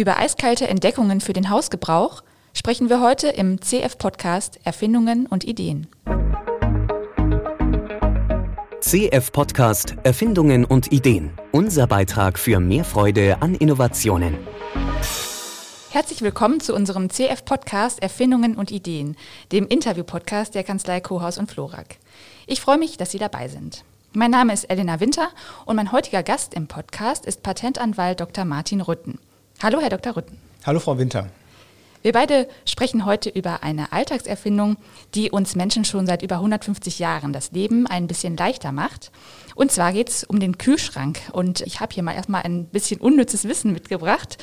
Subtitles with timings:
[0.00, 2.22] Über eiskalte Entdeckungen für den Hausgebrauch
[2.54, 5.88] sprechen wir heute im CF-Podcast Erfindungen und Ideen.
[8.80, 11.32] CF-Podcast Erfindungen und Ideen.
[11.50, 14.38] Unser Beitrag für mehr Freude an Innovationen.
[15.90, 19.16] Herzlich willkommen zu unserem CF-Podcast Erfindungen und Ideen,
[19.50, 21.96] dem Interview-Podcast der Kanzlei Kohaus und Florak.
[22.46, 23.82] Ich freue mich, dass Sie dabei sind.
[24.12, 25.30] Mein Name ist Elena Winter
[25.66, 28.44] und mein heutiger Gast im Podcast ist Patentanwalt Dr.
[28.44, 29.18] Martin Rütten.
[29.60, 30.16] Hallo, Herr Dr.
[30.16, 30.38] Rütten.
[30.64, 31.30] Hallo, Frau Winter.
[32.02, 34.76] Wir beide sprechen heute über eine Alltagserfindung,
[35.16, 39.10] die uns Menschen schon seit über 150 Jahren das Leben ein bisschen leichter macht.
[39.56, 41.18] Und zwar geht es um den Kühlschrank.
[41.32, 44.38] Und ich habe hier mal erstmal ein bisschen unnützes Wissen mitgebracht.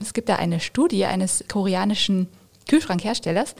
[0.00, 2.26] Es gibt da eine Studie eines koreanischen
[2.68, 3.54] Kühlschrankherstellers.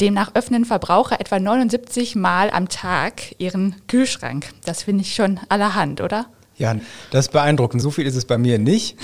[0.00, 4.46] Demnach öffnen Verbraucher etwa 79 Mal am Tag ihren Kühlschrank.
[4.64, 6.26] Das finde ich schon allerhand, oder?
[6.60, 6.76] Ja,
[7.10, 7.80] das ist beeindruckend.
[7.80, 8.98] So viel ist es bei mir nicht.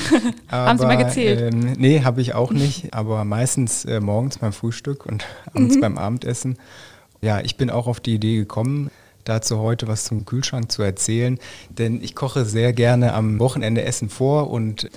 [0.49, 1.55] Aber, Haben Sie mal gezählt?
[1.55, 2.93] Ähm, nee, habe ich auch nicht.
[2.93, 5.25] Aber meistens äh, morgens beim Frühstück und
[5.55, 5.81] abends mhm.
[5.81, 6.59] beim Abendessen.
[7.23, 8.91] Ja, ich bin auch auf die Idee gekommen,
[9.25, 11.39] dazu heute was zum Kühlschrank zu erzählen.
[11.71, 14.91] Denn ich koche sehr gerne am Wochenende Essen vor und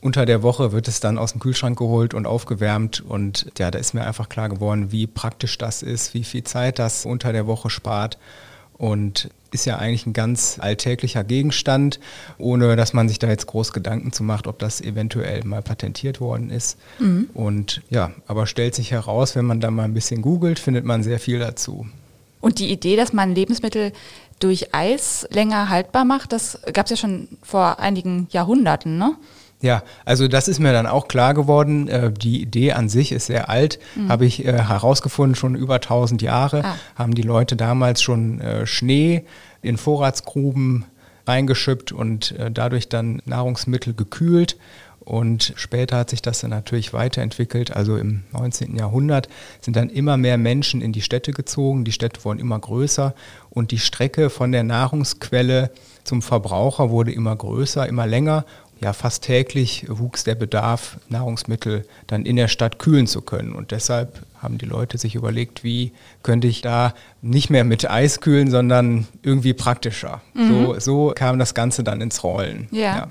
[0.00, 3.00] unter der Woche wird es dann aus dem Kühlschrank geholt und aufgewärmt.
[3.00, 6.78] Und ja, da ist mir einfach klar geworden, wie praktisch das ist, wie viel Zeit
[6.78, 8.18] das unter der Woche spart.
[8.76, 12.00] Und ist ja eigentlich ein ganz alltäglicher Gegenstand,
[12.38, 16.20] ohne dass man sich da jetzt groß Gedanken zu macht, ob das eventuell mal patentiert
[16.20, 16.76] worden ist.
[16.98, 17.30] Mhm.
[17.32, 21.02] Und ja, aber stellt sich heraus, wenn man da mal ein bisschen googelt, findet man
[21.02, 21.86] sehr viel dazu.
[22.40, 23.92] Und die Idee, dass man Lebensmittel
[24.40, 29.16] durch Eis länger haltbar macht, das gab es ja schon vor einigen Jahrhunderten, ne?
[29.64, 31.88] Ja, also das ist mir dann auch klar geworden.
[31.88, 34.10] Äh, die Idee an sich ist sehr alt, mhm.
[34.10, 36.76] habe ich äh, herausgefunden, schon über 1000 Jahre ah.
[36.96, 39.24] haben die Leute damals schon äh, Schnee
[39.62, 40.84] in Vorratsgruben
[41.26, 44.58] reingeschüppt und dadurch dann Nahrungsmittel gekühlt.
[45.00, 47.74] Und später hat sich das dann natürlich weiterentwickelt.
[47.74, 48.76] Also im 19.
[48.76, 49.30] Jahrhundert
[49.62, 51.86] sind dann immer mehr Menschen in die Städte gezogen.
[51.86, 53.14] Die Städte wurden immer größer
[53.48, 55.70] und die Strecke von der Nahrungsquelle
[56.04, 58.44] zum Verbraucher wurde immer größer, immer länger
[58.80, 63.54] ja fast täglich wuchs der Bedarf, Nahrungsmittel dann in der Stadt kühlen zu können.
[63.54, 65.92] Und deshalb haben die Leute sich überlegt, wie
[66.22, 70.20] könnte ich da nicht mehr mit Eis kühlen, sondern irgendwie praktischer.
[70.34, 70.48] Mhm.
[70.48, 72.68] So, so kam das Ganze dann ins Rollen.
[72.70, 72.80] ja.
[72.80, 73.08] ja.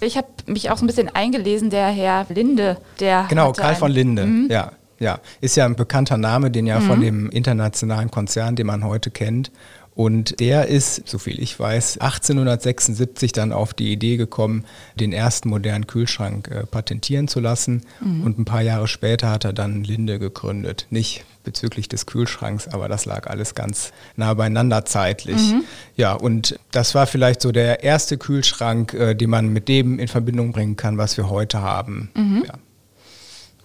[0.00, 3.26] Ich habe mich auch so ein bisschen eingelesen, der Herr Linde, der.
[3.28, 4.48] Genau, Karl von Linde, mhm.
[4.50, 4.72] ja.
[4.98, 6.86] Ja, ist ja ein bekannter Name, den ja mhm.
[6.86, 9.50] von dem internationalen Konzern, den man heute kennt.
[9.94, 14.64] Und der ist, soviel ich weiß, 1876 dann auf die Idee gekommen,
[14.94, 17.82] den ersten modernen Kühlschrank äh, patentieren zu lassen.
[18.00, 18.22] Mhm.
[18.22, 20.86] Und ein paar Jahre später hat er dann Linde gegründet.
[20.90, 25.52] Nicht bezüglich des Kühlschranks, aber das lag alles ganz nah beieinander zeitlich.
[25.52, 25.64] Mhm.
[25.96, 30.08] Ja, und das war vielleicht so der erste Kühlschrank, äh, den man mit dem in
[30.08, 32.10] Verbindung bringen kann, was wir heute haben.
[32.14, 32.44] Mhm.
[32.46, 32.54] Ja.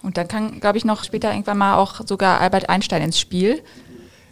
[0.02, 3.62] Und dann kann, glaube ich, noch später irgendwann mal auch sogar Albert Einstein ins Spiel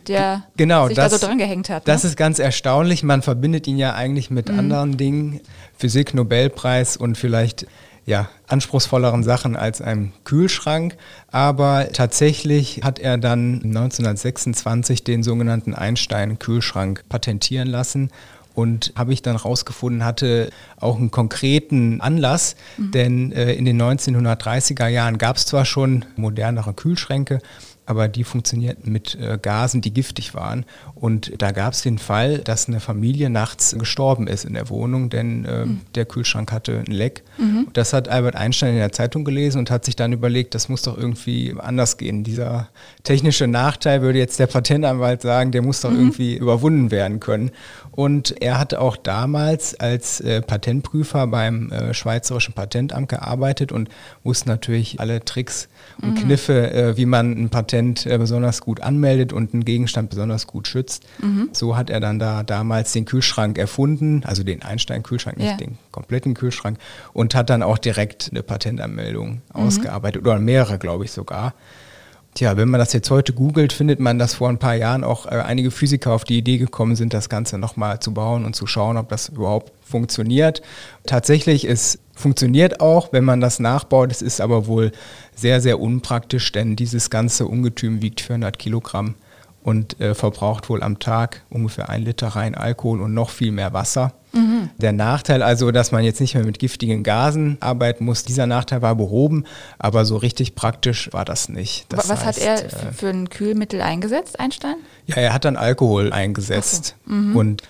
[0.08, 1.88] der genau, sich das, da so dran gehängt hat.
[1.88, 2.10] Das ne?
[2.10, 3.02] ist ganz erstaunlich.
[3.02, 4.58] Man verbindet ihn ja eigentlich mit mhm.
[4.58, 5.40] anderen Dingen.
[5.76, 7.66] Physik, Nobelpreis und vielleicht
[8.06, 10.96] ja, anspruchsvolleren Sachen als einem Kühlschrank.
[11.30, 18.10] Aber tatsächlich hat er dann 1926 den sogenannten Einstein-Kühlschrank patentieren lassen
[18.54, 22.90] und habe ich dann rausgefunden, hatte auch einen konkreten Anlass, mhm.
[22.92, 27.40] denn äh, in den 1930er Jahren gab es zwar schon modernere Kühlschränke,
[27.86, 30.64] aber die funktionierten mit äh, Gasen, die giftig waren.
[30.94, 35.10] Und da gab es den Fall, dass eine Familie nachts gestorben ist in der Wohnung,
[35.10, 35.80] denn äh, mhm.
[35.94, 37.22] der Kühlschrank hatte ein Leck.
[37.36, 37.68] Mhm.
[37.72, 40.82] Das hat Albert Einstein in der Zeitung gelesen und hat sich dann überlegt, das muss
[40.82, 42.24] doch irgendwie anders gehen.
[42.24, 42.68] Dieser
[43.02, 45.98] technische Nachteil, würde jetzt der Patentanwalt sagen, der muss doch mhm.
[45.98, 47.50] irgendwie überwunden werden können.
[47.90, 53.88] Und er hat auch damals als äh, Patentprüfer beim äh, Schweizerischen Patentamt gearbeitet und
[54.22, 55.68] wusste natürlich alle Tricks
[56.00, 56.24] und mhm.
[56.24, 60.68] Kniffe, äh, wie man ein Patent äh, besonders gut anmeldet und einen Gegenstand besonders gut
[60.68, 61.04] schützt.
[61.20, 61.50] Mhm.
[61.52, 65.56] So hat er dann da damals den Kühlschrank erfunden, also den Einstein-Kühlschrank, nicht ja.
[65.56, 66.78] den kompletten Kühlschrank,
[67.12, 69.40] und hat dann auch direkt eine Patentanmeldung mhm.
[69.52, 71.54] ausgearbeitet oder mehrere, glaube ich sogar.
[72.34, 75.26] Tja, wenn man das jetzt heute googelt, findet man, dass vor ein paar Jahren auch
[75.26, 78.66] äh, einige Physiker auf die Idee gekommen sind, das Ganze nochmal zu bauen und zu
[78.66, 80.60] schauen, ob das überhaupt funktioniert.
[81.06, 84.10] Tatsächlich, es funktioniert auch, wenn man das nachbaut.
[84.10, 84.90] Es ist aber wohl
[85.36, 89.14] sehr, sehr unpraktisch, denn dieses ganze Ungetüm wiegt 400 Kilogramm
[89.64, 93.72] und äh, verbraucht wohl am Tag ungefähr ein Liter rein Alkohol und noch viel mehr
[93.72, 94.12] Wasser.
[94.32, 94.68] Mhm.
[94.76, 98.82] Der Nachteil also, dass man jetzt nicht mehr mit giftigen Gasen arbeiten muss, dieser Nachteil
[98.82, 99.44] war behoben,
[99.78, 101.86] aber so richtig praktisch war das nicht.
[101.88, 104.76] Das Was heißt, hat er äh, für ein Kühlmittel eingesetzt, Einstein?
[105.06, 106.94] Ja, er hat dann Alkohol eingesetzt.
[107.06, 107.12] So.
[107.14, 107.36] Mhm.
[107.36, 107.62] Und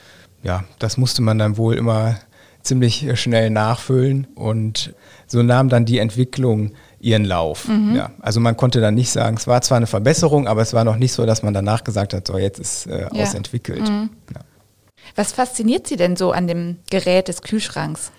[0.43, 2.17] ja, das musste man dann wohl immer
[2.65, 4.95] ziemlich schnell nachfüllen und
[5.27, 7.69] so nahm dann die Entwicklung ihren Lauf.
[7.69, 7.95] Mhm.
[7.95, 10.85] Ja, also man konnte dann nicht sagen, es war zwar eine Verbesserung, aber es war
[10.85, 13.09] noch nicht so, dass man danach gesagt hat, so jetzt ist äh, ja.
[13.11, 13.83] ausentwickelt.
[13.89, 14.11] Mhm.
[14.35, 14.41] Ja.
[15.15, 18.11] Was fasziniert Sie denn so an dem Gerät des Kühlschranks?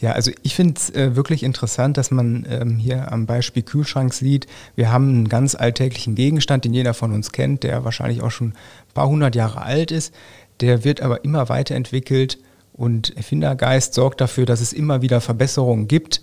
[0.00, 4.14] Ja, also ich finde es äh, wirklich interessant, dass man ähm, hier am Beispiel Kühlschrank
[4.14, 8.30] sieht, wir haben einen ganz alltäglichen Gegenstand, den jeder von uns kennt, der wahrscheinlich auch
[8.30, 10.14] schon ein paar hundert Jahre alt ist.
[10.60, 12.38] Der wird aber immer weiterentwickelt
[12.72, 16.22] und Erfindergeist sorgt dafür, dass es immer wieder Verbesserungen gibt.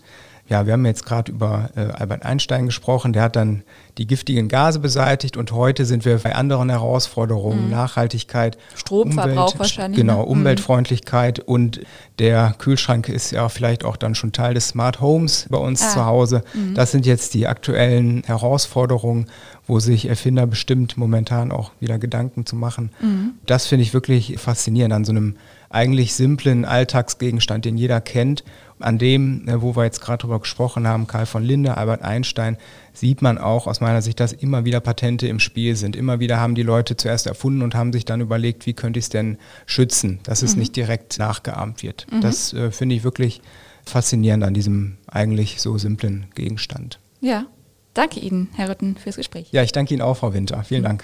[0.50, 3.64] Ja, wir haben jetzt gerade über äh, Albert Einstein gesprochen, der hat dann
[3.98, 7.72] die giftigen Gase beseitigt und heute sind wir bei anderen Herausforderungen, mhm.
[7.72, 10.00] Nachhaltigkeit, Stromverbrauch Umwelt, wahrscheinlich.
[10.00, 10.26] Genau, ne?
[10.26, 11.82] Umweltfreundlichkeit und
[12.20, 15.90] der Kühlschrank ist ja vielleicht auch dann schon Teil des Smart Homes bei uns ah.
[15.90, 16.44] zu Hause.
[16.54, 16.76] Mhm.
[16.76, 19.28] Das sind jetzt die aktuellen Herausforderungen,
[19.68, 22.92] wo sich Erfinder bestimmt momentan auch wieder Gedanken zu machen.
[23.02, 23.34] Mhm.
[23.46, 25.36] Das finde ich wirklich faszinierend an so einem
[25.70, 28.44] eigentlich simplen Alltagsgegenstand, den jeder kennt
[28.80, 32.58] an dem, äh, wo wir jetzt gerade drüber gesprochen haben, Karl von Linde, Albert Einstein,
[32.94, 35.96] sieht man auch aus meiner Sicht, dass immer wieder Patente im Spiel sind.
[35.96, 39.06] Immer wieder haben die Leute zuerst erfunden und haben sich dann überlegt, wie könnte ich
[39.06, 40.60] es denn schützen, dass es mhm.
[40.60, 42.08] nicht direkt nachgeahmt wird.
[42.12, 42.22] Mhm.
[42.22, 43.42] Das äh, finde ich wirklich
[43.86, 47.00] faszinierend an diesem eigentlich so simplen Gegenstand.
[47.22, 47.46] Ja,
[47.94, 49.48] danke Ihnen, Herr Rütten, fürs Gespräch.
[49.52, 50.64] Ja, ich danke Ihnen auch, Frau Winter.
[50.64, 51.04] Vielen Dank.